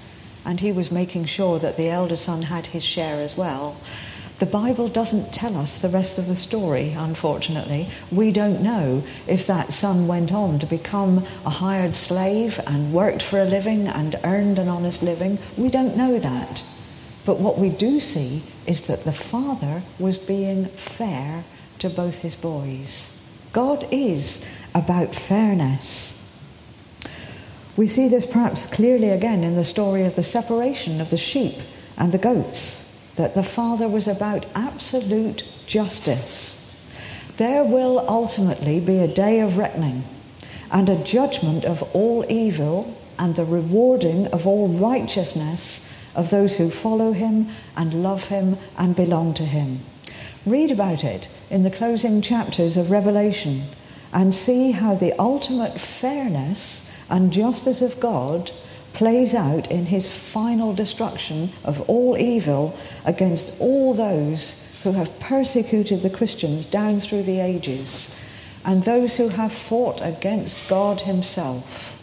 And 0.44 0.61
he 0.61 0.72
was 0.72 0.90
making 0.90 1.26
sure 1.26 1.58
that 1.58 1.76
the 1.76 1.88
elder 1.88 2.16
son 2.16 2.42
had 2.42 2.66
his 2.66 2.84
share 2.84 3.20
as 3.22 3.37
well. 3.37 3.76
The 4.38 4.46
Bible 4.46 4.88
doesn't 4.88 5.32
tell 5.32 5.56
us 5.56 5.80
the 5.80 5.88
rest 5.88 6.18
of 6.18 6.26
the 6.26 6.34
story, 6.34 6.96
unfortunately. 6.99 7.88
We 8.11 8.32
don't 8.32 8.61
know 8.61 9.04
if 9.28 9.46
that 9.46 9.72
son 9.72 10.08
went 10.08 10.32
on 10.32 10.58
to 10.58 10.66
become 10.66 11.25
a 11.46 11.50
hired 11.50 11.94
slave 11.94 12.58
and 12.66 12.92
worked 12.92 13.22
for 13.22 13.38
a 13.38 13.44
living 13.44 13.87
and 13.87 14.18
earned 14.25 14.58
an 14.58 14.66
honest 14.66 15.00
living. 15.00 15.38
We 15.56 15.68
don't 15.68 15.96
know 15.96 16.18
that. 16.18 16.64
But 17.25 17.38
what 17.38 17.58
we 17.58 17.68
do 17.68 18.00
see 18.00 18.42
is 18.66 18.88
that 18.88 19.04
the 19.04 19.12
father 19.12 19.82
was 20.00 20.18
being 20.18 20.64
fair 20.66 21.44
to 21.78 21.88
both 21.88 22.16
his 22.16 22.34
boys. 22.34 23.16
God 23.52 23.87
is 23.92 24.44
about 24.75 25.14
fairness. 25.14 26.18
We 27.76 27.87
see 27.87 28.09
this 28.09 28.26
perhaps 28.26 28.67
clearly 28.67 29.09
again 29.09 29.43
in 29.43 29.57
the 29.57 29.64
story 29.64 30.05
of 30.05 30.14
the 30.14 30.23
separation 30.23 31.00
of 31.00 31.11
the 31.11 31.17
sheep 31.17 31.57
and 31.97 32.12
the 32.12 32.19
goats 32.19 32.83
that 33.17 33.35
the 33.35 33.43
Father 33.43 33.88
was 33.88 34.07
about 34.07 34.47
absolute 34.55 35.45
justice. 35.67 36.59
There 37.38 37.64
will 37.64 37.99
ultimately 38.09 38.79
be 38.79 38.99
a 38.99 39.09
day 39.09 39.41
of 39.41 39.57
reckoning 39.57 40.05
and 40.71 40.88
a 40.88 41.02
judgment 41.02 41.64
of 41.64 41.83
all 41.95 42.25
evil 42.29 42.97
and 43.19 43.37
the 43.37 43.45
rewarding 43.45 44.26
of 44.29 44.47
all 44.47 44.69
righteousness 44.69 45.85
of 46.14 46.31
those 46.31 46.57
who 46.57 46.71
follow 46.71 47.12
him 47.12 47.49
and 47.76 48.02
love 48.02 48.25
him 48.25 48.59
and 48.76 48.95
belong 48.95 49.33
to 49.35 49.45
him. 49.45 49.81
Read 50.45 50.71
about 50.71 51.05
it 51.05 51.29
in 51.50 51.62
the 51.62 51.71
closing 51.71 52.21
chapters 52.21 52.76
of 52.76 52.91
Revelation 52.91 53.64
and 54.12 54.35
see 54.35 54.73
how 54.73 54.95
the 54.95 55.19
ultimate 55.19 55.81
fairness 55.81 56.87
and 57.09 57.32
justice 57.32 57.82
of 57.82 58.00
God 58.00 58.50
plays 58.92 59.35
out 59.35 59.71
in 59.71 59.87
his 59.87 60.09
final 60.09 60.75
destruction 60.75 61.50
of 61.64 61.80
all 61.88 62.16
evil 62.16 62.78
against 63.04 63.59
all 63.61 63.94
those 63.94 64.62
who 64.82 64.92
have 64.92 65.18
persecuted 65.21 66.02
the 66.02 66.11
Christians 66.11 66.66
down 66.66 67.00
through 67.00 67.23
the 67.23 67.40
ages 67.40 68.14
and 68.64 68.85
those 68.85 69.16
who 69.16 69.28
have 69.28 69.52
fought 69.52 70.00
against 70.02 70.68
God 70.68 71.02
himself. 71.02 71.99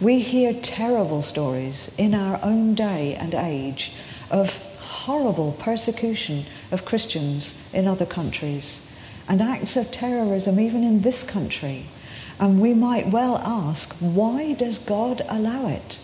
We 0.00 0.20
hear 0.20 0.52
terrible 0.52 1.22
stories 1.22 1.90
in 1.98 2.14
our 2.14 2.38
own 2.42 2.74
day 2.74 3.14
and 3.14 3.34
age 3.34 3.92
of 4.30 4.56
horrible 4.78 5.52
persecution 5.58 6.44
of 6.70 6.84
Christians 6.84 7.60
in 7.72 7.86
other 7.86 8.06
countries 8.06 8.86
and 9.28 9.42
acts 9.42 9.76
of 9.76 9.90
terrorism 9.90 10.60
even 10.60 10.84
in 10.84 11.02
this 11.02 11.22
country 11.22 11.86
and 12.38 12.60
we 12.60 12.74
might 12.74 13.08
well 13.08 13.38
ask, 13.38 13.94
why 14.00 14.52
does 14.52 14.78
God 14.78 15.24
allow 15.28 15.68
it? 15.68 15.98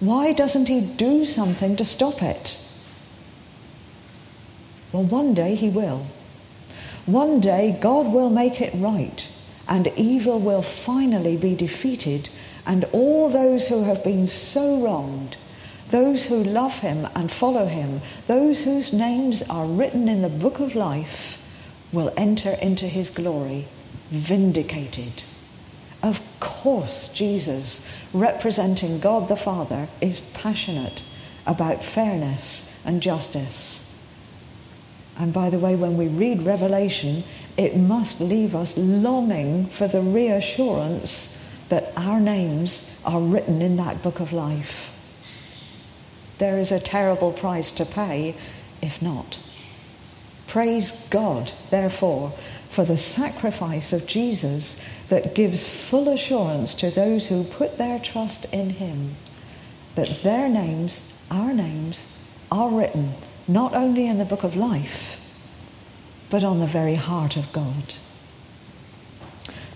Why 0.00 0.32
doesn't 0.32 0.68
he 0.68 0.80
do 0.80 1.24
something 1.24 1.76
to 1.76 1.84
stop 1.84 2.22
it? 2.22 2.58
Well, 4.92 5.04
one 5.04 5.34
day 5.34 5.54
he 5.54 5.68
will. 5.68 6.06
One 7.06 7.40
day 7.40 7.76
God 7.80 8.12
will 8.12 8.30
make 8.30 8.60
it 8.60 8.74
right 8.74 9.30
and 9.68 9.92
evil 9.96 10.38
will 10.38 10.62
finally 10.62 11.36
be 11.36 11.54
defeated 11.54 12.28
and 12.66 12.84
all 12.92 13.28
those 13.28 13.68
who 13.68 13.82
have 13.82 14.02
been 14.02 14.26
so 14.26 14.80
wronged, 14.80 15.36
those 15.90 16.24
who 16.24 16.42
love 16.42 16.74
him 16.78 17.06
and 17.14 17.30
follow 17.30 17.66
him, 17.66 18.00
those 18.26 18.62
whose 18.62 18.92
names 18.92 19.42
are 19.50 19.66
written 19.66 20.08
in 20.08 20.22
the 20.22 20.28
book 20.28 20.60
of 20.60 20.74
life, 20.74 21.38
will 21.92 22.12
enter 22.16 22.50
into 22.50 22.86
his 22.86 23.10
glory 23.10 23.66
vindicated. 24.10 25.24
Of 26.04 26.20
course, 26.38 27.08
Jesus, 27.08 27.80
representing 28.12 29.00
God 29.00 29.28
the 29.28 29.36
Father, 29.36 29.88
is 30.02 30.20
passionate 30.20 31.02
about 31.46 31.82
fairness 31.82 32.70
and 32.84 33.00
justice. 33.00 33.90
And 35.18 35.32
by 35.32 35.48
the 35.48 35.58
way, 35.58 35.76
when 35.76 35.96
we 35.96 36.08
read 36.08 36.42
Revelation, 36.42 37.24
it 37.56 37.78
must 37.78 38.20
leave 38.20 38.54
us 38.54 38.76
longing 38.76 39.64
for 39.68 39.88
the 39.88 40.02
reassurance 40.02 41.40
that 41.70 41.90
our 41.96 42.20
names 42.20 42.86
are 43.06 43.20
written 43.20 43.62
in 43.62 43.76
that 43.76 44.02
book 44.02 44.20
of 44.20 44.30
life. 44.30 44.90
There 46.36 46.58
is 46.58 46.70
a 46.70 46.80
terrible 46.80 47.32
price 47.32 47.70
to 47.70 47.86
pay 47.86 48.34
if 48.82 49.00
not. 49.00 49.38
Praise 50.46 50.92
God, 51.10 51.52
therefore, 51.70 52.32
for 52.70 52.84
the 52.84 52.96
sacrifice 52.96 53.92
of 53.92 54.06
Jesus 54.06 54.78
that 55.08 55.34
gives 55.34 55.64
full 55.64 56.08
assurance 56.08 56.74
to 56.74 56.90
those 56.90 57.28
who 57.28 57.44
put 57.44 57.78
their 57.78 57.98
trust 57.98 58.46
in 58.52 58.70
him 58.70 59.16
that 59.94 60.22
their 60.22 60.48
names, 60.48 61.00
our 61.30 61.52
names, 61.52 62.06
are 62.50 62.70
written 62.70 63.14
not 63.46 63.74
only 63.74 64.06
in 64.06 64.18
the 64.18 64.24
book 64.24 64.42
of 64.42 64.56
life, 64.56 65.20
but 66.30 66.42
on 66.42 66.58
the 66.58 66.66
very 66.66 66.94
heart 66.94 67.36
of 67.36 67.52
God. 67.52 67.94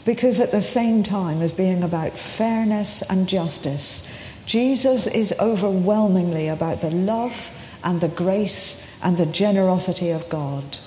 Because 0.05 0.41
at 0.41 0.51
the 0.51 0.63
same 0.63 1.03
time 1.03 1.43
as 1.43 1.53
being 1.53 1.83
about 1.83 2.19
fairness 2.19 3.03
and 3.03 3.29
justice, 3.29 4.07
Jesus 4.47 5.07
is 5.07 5.35
overwhelmingly 5.39 6.49
about 6.49 6.81
the 6.81 6.91
love 6.91 7.51
and 7.85 8.01
the 8.01 8.09
grace 8.09 8.83
and 9.03 9.17
the 9.17 9.27
generosity 9.27 10.11
of 10.11 10.29
God. 10.29 10.79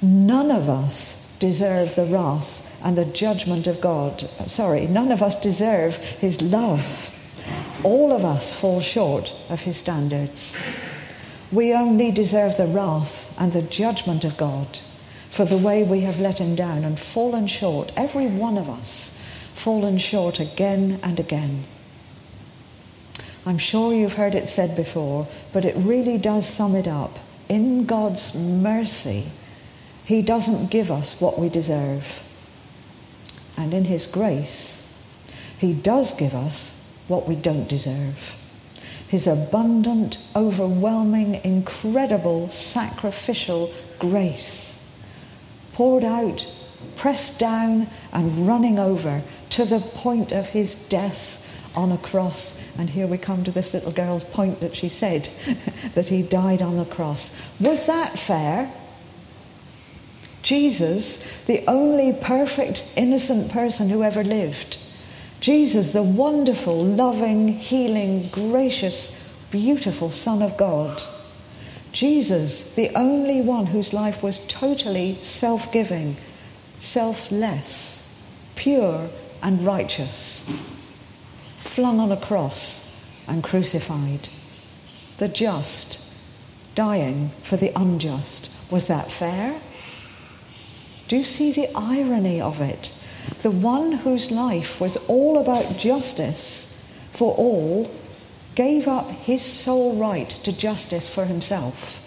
None 0.00 0.50
of 0.50 0.68
us 0.68 1.22
deserve 1.38 1.94
the 1.94 2.04
wrath 2.04 2.64
and 2.82 2.96
the 2.96 3.04
judgment 3.04 3.66
of 3.66 3.80
God. 3.80 4.28
Sorry, 4.46 4.86
none 4.86 5.10
of 5.10 5.22
us 5.22 5.40
deserve 5.40 5.96
his 5.96 6.40
love. 6.40 7.14
All 7.82 8.12
of 8.12 8.24
us 8.24 8.52
fall 8.52 8.80
short 8.80 9.34
of 9.48 9.60
his 9.60 9.76
standards. 9.76 10.56
We 11.50 11.72
only 11.72 12.10
deserve 12.10 12.56
the 12.56 12.66
wrath 12.66 13.34
and 13.38 13.52
the 13.52 13.62
judgment 13.62 14.24
of 14.24 14.36
God 14.36 14.78
for 15.30 15.44
the 15.44 15.58
way 15.58 15.82
we 15.82 16.00
have 16.00 16.18
let 16.18 16.40
him 16.40 16.54
down 16.54 16.84
and 16.84 16.98
fallen 16.98 17.46
short, 17.46 17.92
every 17.96 18.26
one 18.26 18.58
of 18.58 18.68
us, 18.68 19.16
fallen 19.54 19.98
short 19.98 20.40
again 20.40 20.98
and 21.02 21.20
again. 21.20 21.64
I'm 23.46 23.58
sure 23.58 23.94
you've 23.94 24.14
heard 24.14 24.34
it 24.34 24.48
said 24.48 24.76
before, 24.76 25.26
but 25.52 25.64
it 25.64 25.76
really 25.76 26.18
does 26.18 26.46
sum 26.48 26.74
it 26.74 26.88
up. 26.88 27.18
In 27.48 27.86
God's 27.86 28.34
mercy, 28.34 29.28
he 30.04 30.22
doesn't 30.22 30.70
give 30.70 30.90
us 30.90 31.20
what 31.20 31.38
we 31.38 31.48
deserve 31.48 32.22
and 33.58 33.74
in 33.74 33.84
his 33.84 34.06
grace, 34.06 34.80
he 35.58 35.74
does 35.74 36.14
give 36.14 36.32
us 36.32 36.80
what 37.08 37.28
we 37.28 37.34
don't 37.34 37.68
deserve. 37.68 38.36
His 39.08 39.26
abundant, 39.26 40.18
overwhelming, 40.36 41.40
incredible, 41.42 42.48
sacrificial 42.50 43.72
grace 43.98 44.78
poured 45.72 46.04
out, 46.04 46.46
pressed 46.96 47.38
down, 47.38 47.88
and 48.12 48.46
running 48.46 48.78
over 48.78 49.22
to 49.50 49.64
the 49.64 49.80
point 49.80 50.30
of 50.30 50.50
his 50.50 50.76
death 50.76 51.44
on 51.76 51.90
a 51.90 51.98
cross. 51.98 52.57
And 52.78 52.88
here 52.90 53.08
we 53.08 53.18
come 53.18 53.42
to 53.42 53.50
this 53.50 53.74
little 53.74 53.90
girl's 53.90 54.22
point 54.22 54.60
that 54.60 54.76
she 54.76 54.88
said 54.88 55.28
that 55.94 56.08
he 56.08 56.22
died 56.22 56.62
on 56.62 56.76
the 56.76 56.84
cross. 56.84 57.34
Was 57.58 57.86
that 57.86 58.18
fair? 58.18 58.72
Jesus, 60.42 61.22
the 61.46 61.66
only 61.66 62.12
perfect, 62.12 62.90
innocent 62.96 63.50
person 63.50 63.88
who 63.88 64.04
ever 64.04 64.22
lived. 64.22 64.78
Jesus, 65.40 65.92
the 65.92 66.02
wonderful, 66.02 66.84
loving, 66.84 67.48
healing, 67.48 68.28
gracious, 68.28 69.20
beautiful 69.50 70.10
Son 70.10 70.40
of 70.40 70.56
God. 70.56 71.02
Jesus, 71.92 72.74
the 72.74 72.90
only 72.96 73.40
one 73.40 73.66
whose 73.66 73.92
life 73.92 74.22
was 74.22 74.46
totally 74.46 75.18
self 75.20 75.72
giving, 75.72 76.16
selfless, 76.78 78.02
pure, 78.56 79.08
and 79.42 79.64
righteous, 79.64 80.48
flung 81.78 82.00
on 82.00 82.10
a 82.10 82.16
cross 82.16 82.92
and 83.28 83.44
crucified. 83.44 84.28
The 85.18 85.28
just 85.28 86.00
dying 86.74 87.30
for 87.44 87.56
the 87.56 87.70
unjust. 87.78 88.50
Was 88.68 88.88
that 88.88 89.12
fair? 89.12 89.60
Do 91.06 91.16
you 91.16 91.22
see 91.22 91.52
the 91.52 91.68
irony 91.76 92.40
of 92.40 92.60
it? 92.60 92.92
The 93.44 93.52
one 93.52 93.92
whose 93.92 94.32
life 94.32 94.80
was 94.80 94.96
all 95.06 95.38
about 95.38 95.78
justice 95.78 96.66
for 97.12 97.32
all 97.36 97.88
gave 98.56 98.88
up 98.88 99.10
his 99.10 99.40
sole 99.40 99.94
right 99.94 100.30
to 100.30 100.50
justice 100.50 101.06
for 101.08 101.26
himself. 101.26 102.04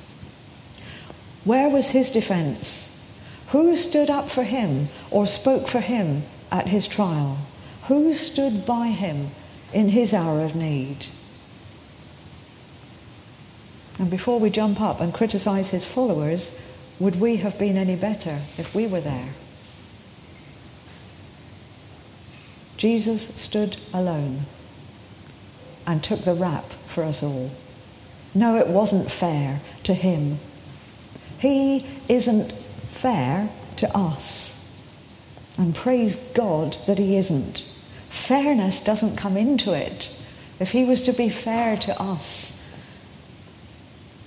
Where 1.45 1.69
was 1.69 1.91
his 1.91 2.09
defense? 2.11 2.91
Who 3.51 3.77
stood 3.77 4.09
up 4.09 4.29
for 4.29 4.43
him 4.43 4.89
or 5.09 5.27
spoke 5.27 5.69
for 5.69 5.79
him 5.79 6.23
at 6.51 6.67
his 6.67 6.89
trial? 6.89 7.37
Who 7.87 8.13
stood 8.13 8.65
by 8.65 8.87
him 8.87 9.29
in 9.73 9.89
his 9.89 10.13
hour 10.13 10.43
of 10.43 10.55
need? 10.55 11.07
And 13.99 14.09
before 14.09 14.39
we 14.39 14.49
jump 14.49 14.81
up 14.81 14.99
and 14.99 15.13
criticize 15.13 15.69
his 15.69 15.85
followers, 15.85 16.57
would 16.99 17.19
we 17.19 17.37
have 17.37 17.57
been 17.57 17.77
any 17.77 17.95
better 17.95 18.41
if 18.57 18.73
we 18.73 18.87
were 18.87 19.01
there? 19.01 19.29
Jesus 22.77 23.33
stood 23.35 23.77
alone 23.93 24.41
and 25.85 26.03
took 26.03 26.21
the 26.21 26.33
rap 26.33 26.65
for 26.87 27.03
us 27.03 27.21
all. 27.21 27.51
No, 28.33 28.55
it 28.55 28.67
wasn't 28.67 29.11
fair 29.11 29.59
to 29.83 29.93
him. 29.93 30.39
He 31.37 31.85
isn't 32.07 32.51
fair 32.53 33.49
to 33.77 33.97
us. 33.97 34.59
And 35.57 35.75
praise 35.75 36.15
God 36.15 36.77
that 36.87 36.97
he 36.97 37.17
isn't. 37.17 37.63
Fairness 38.11 38.83
doesn't 38.83 39.15
come 39.15 39.37
into 39.37 39.73
it. 39.73 40.15
If 40.59 40.71
he 40.71 40.83
was 40.83 41.01
to 41.03 41.13
be 41.13 41.29
fair 41.29 41.75
to 41.77 41.99
us, 41.99 42.61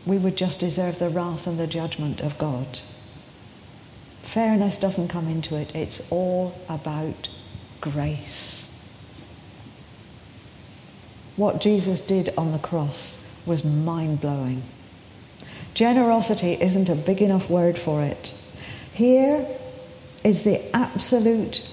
we 0.04 0.18
would 0.18 0.36
just 0.36 0.58
deserve 0.58 0.98
the 0.98 1.08
wrath 1.08 1.46
and 1.46 1.58
the 1.58 1.66
judgment 1.66 2.20
of 2.20 2.36
God. 2.38 2.80
Fairness 4.22 4.78
doesn't 4.78 5.08
come 5.08 5.28
into 5.28 5.56
it. 5.56 5.74
It's 5.76 6.10
all 6.10 6.58
about 6.68 7.28
grace. 7.80 8.66
What 11.36 11.60
Jesus 11.60 12.00
did 12.00 12.32
on 12.36 12.52
the 12.52 12.58
cross 12.58 13.22
was 13.46 13.64
mind 13.64 14.20
blowing. 14.20 14.62
Generosity 15.74 16.56
isn't 16.60 16.88
a 16.88 16.94
big 16.94 17.20
enough 17.20 17.50
word 17.50 17.76
for 17.78 18.02
it. 18.02 18.32
Here 18.92 19.46
is 20.22 20.44
the 20.44 20.74
absolute, 20.74 21.68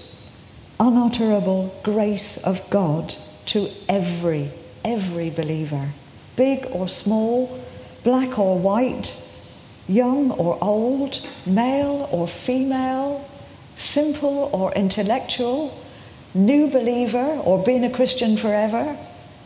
unutterable 0.82 1.72
grace 1.84 2.38
of 2.38 2.60
God 2.68 3.14
to 3.46 3.68
every, 3.88 4.50
every 4.84 5.30
believer, 5.30 5.90
big 6.34 6.66
or 6.72 6.88
small, 6.88 7.56
black 8.02 8.36
or 8.36 8.58
white, 8.58 9.16
young 9.86 10.32
or 10.32 10.58
old, 10.60 11.20
male 11.46 12.08
or 12.10 12.26
female, 12.26 13.24
simple 13.76 14.50
or 14.52 14.72
intellectual, 14.72 15.72
new 16.34 16.66
believer 16.66 17.40
or 17.44 17.62
been 17.62 17.84
a 17.84 17.90
Christian 17.90 18.36
forever, 18.36 18.96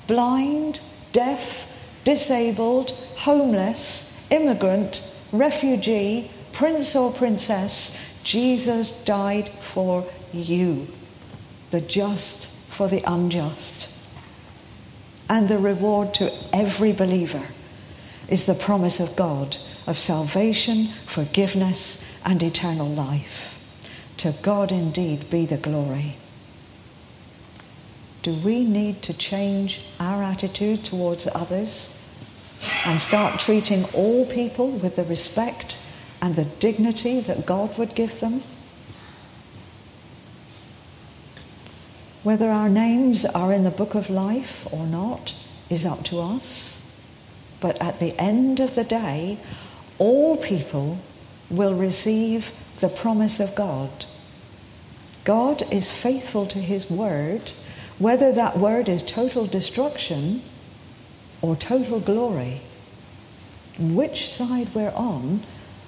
blind, 0.07 0.81
deaf, 1.13 1.71
disabled, 2.05 2.93
homeless, 3.19 4.11
immigrant, 4.31 5.03
refugee, 5.33 6.31
prince 6.53 6.97
or 6.97 7.13
princess, 7.13 7.95
Jesus 8.25 9.05
died 9.05 9.51
for 9.75 10.07
you, 10.33 10.87
the 11.71 11.81
just 11.81 12.49
for 12.71 12.89
the 12.89 13.03
unjust. 13.11 13.93
And 15.29 15.49
the 15.49 15.59
reward 15.59 16.15
to 16.15 16.33
every 16.53 16.93
believer 16.93 17.49
is 18.29 18.45
the 18.45 18.55
promise 18.55 19.01
of 19.01 19.17
God 19.17 19.57
of 19.87 19.99
salvation, 19.99 20.89
forgiveness, 21.07 22.03
and 22.25 22.43
eternal 22.43 22.89
life. 22.89 23.55
To 24.19 24.35
God 24.43 24.73
indeed 24.73 25.31
be 25.31 25.47
the 25.47 25.57
glory. 25.57 26.17
Do 28.23 28.35
we 28.35 28.65
need 28.65 29.03
to 29.03 29.15
change 29.15 29.83
our 30.01 30.23
attitude 30.23 30.85
towards 30.85 31.29
others 31.29 31.97
and 32.85 33.01
start 33.01 33.39
treating 33.39 33.85
all 33.95 34.27
people 34.27 34.71
with 34.71 34.97
the 34.97 35.05
respect 35.05 35.79
and 36.21 36.35
the 36.35 36.45
dignity 36.45 37.21
that 37.21 37.47
God 37.47 37.79
would 37.79 37.95
give 37.95 38.19
them? 38.19 38.43
Whether 42.27 42.51
our 42.51 42.69
names 42.69 43.25
are 43.25 43.53
in 43.53 43.63
the 43.63 43.71
book 43.71 43.95
of 43.95 44.11
life 44.11 44.67
or 44.73 44.85
not 44.85 45.33
is 45.71 45.87
up 45.87 46.03
to 46.07 46.19
us. 46.19 46.83
But 47.61 47.81
at 47.81 48.01
the 48.01 48.21
end 48.21 48.59
of 48.59 48.75
the 48.75 48.83
day, 48.83 49.39
all 50.01 50.37
people 50.37 50.99
will 51.49 51.75
receive 51.75 52.51
the 52.81 52.89
promise 52.89 53.39
of 53.39 53.55
God. 53.55 54.07
God 55.23 55.73
is 55.73 55.89
faithful 55.89 56.49
to 56.49 56.59
his 56.59 56.91
word 56.91 57.53
whether 58.01 58.33
that 58.33 58.59
word 58.59 58.89
is 58.89 59.05
total 59.05 59.47
destruction 59.47 60.43
or 61.41 61.55
total 61.55 62.01
glory, 62.01 62.61
which 63.79 64.29
side 64.29 64.75
we're 64.75 64.97
on 64.97 65.45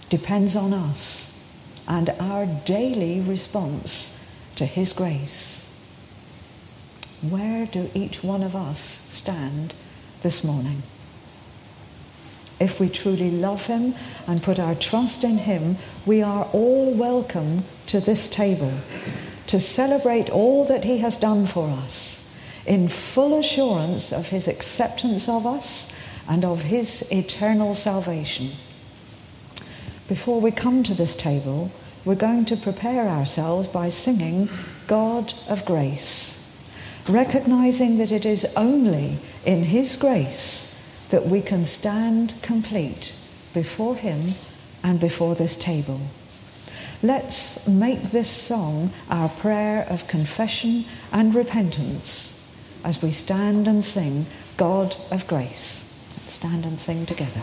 depends 0.09 0.55
on 0.55 0.73
us 0.73 1.37
and 1.89 2.11
our 2.21 2.47
daily 2.47 3.21
response 3.21 4.17
to 4.55 4.67
His 4.67 4.93
grace. 4.93 5.58
Where 7.23 7.67
do 7.67 7.91
each 7.95 8.23
one 8.23 8.43
of 8.43 8.55
us 8.55 9.03
stand 9.11 9.75
this 10.23 10.45
morning? 10.45 10.83
If 12.61 12.81
we 12.81 12.89
truly 12.89 13.31
love 13.31 13.67
Him 13.67 13.95
and 14.27 14.43
put 14.43 14.59
our 14.59 14.75
trust 14.75 15.25
in 15.25 15.39
Him, 15.39 15.77
we 16.07 16.23
are 16.23 16.45
all 16.53 16.93
welcome 16.93 17.65
to 17.87 18.01
this 18.01 18.29
table 18.29 18.73
to 19.49 19.59
celebrate 19.59 20.29
all 20.31 20.65
that 20.67 20.85
he 20.85 20.99
has 20.99 21.17
done 21.17 21.47
for 21.47 21.69
us 21.69 22.23
in 22.67 22.89
full 22.89 23.39
assurance 23.39 24.13
of 24.13 24.27
his 24.27 24.47
acceptance 24.47 25.29
of 25.29 25.47
us 25.47 25.89
and 26.29 26.45
of 26.45 26.61
his 26.61 27.03
eternal 27.11 27.75
salvation. 27.75 28.51
Before 30.07 30.41
we 30.41 30.51
come 30.51 30.83
to 30.85 30.95
this 30.95 31.15
table, 31.15 31.73
we're 32.05 32.15
going 32.15 32.45
to 32.47 32.57
prepare 32.57 33.09
ourselves 33.09 33.69
by 33.69 33.89
singing 33.89 34.51
God 34.87 35.33
of 35.49 35.65
Grace, 35.65 36.38
recognizing 37.09 37.99
that 37.99 38.13
it 38.13 38.27
is 38.27 38.47
only 38.57 39.19
in 39.45 39.65
his 39.65 39.97
grace 39.97 40.75
that 41.11 41.27
we 41.27 41.41
can 41.41 41.65
stand 41.65 42.35
complete 42.43 43.15
before 43.55 43.97
him 43.97 44.35
and 44.83 45.01
before 45.01 45.35
this 45.35 45.57
table. 45.57 46.01
Let's 47.03 47.67
make 47.67 48.11
this 48.11 48.29
song 48.29 48.91
our 49.09 49.29
prayer 49.29 49.87
of 49.89 50.09
confession 50.09 50.85
and 51.13 51.35
repentance 51.35 52.35
as 52.85 53.01
we 53.03 53.13
stand 53.13 53.69
and 53.69 53.85
sing 53.85 54.27
God 54.57 54.97
of 55.11 55.27
Grace. 55.27 55.85
Let's 56.17 56.35
stand 56.35 56.65
and 56.65 56.81
sing 56.81 57.07
together. 57.07 57.43